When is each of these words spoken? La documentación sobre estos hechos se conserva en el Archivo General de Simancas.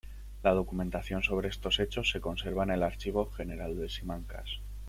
La 0.41 0.53
documentación 0.53 1.21
sobre 1.21 1.49
estos 1.49 1.79
hechos 1.79 2.09
se 2.09 2.19
conserva 2.21 2.63
en 2.63 2.71
el 2.71 2.81
Archivo 2.81 3.27
General 3.27 3.77
de 3.77 3.87
Simancas. 3.87 4.47